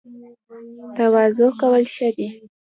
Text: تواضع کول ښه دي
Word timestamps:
تواضع 0.95 1.49
کول 1.59 1.83
ښه 1.93 2.09
دي 2.15 2.27